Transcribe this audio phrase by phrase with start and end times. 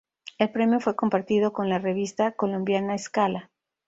[0.39, 3.51] El premio fue compartido con la revista colombiana Escala.